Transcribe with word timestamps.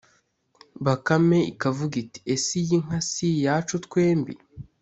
bakame 0.85 1.39
ikavuga 1.51 1.95
iti 2.03 2.19
ese 2.33 2.51
iyi 2.61 2.77
nka 2.83 2.99
si 3.09 3.27
iyacu 3.37 3.75
twembi? 3.85 4.33